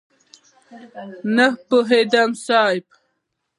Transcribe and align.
نه 1.35 1.47
پوهېږم 1.67 2.31
صاحب؟! 2.45 2.85